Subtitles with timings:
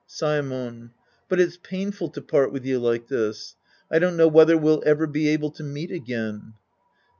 [0.09, 0.89] Saemon.
[1.29, 3.55] But it's painful to part with you like this.
[3.91, 6.55] I don't know whether we'll ever be able to meet again.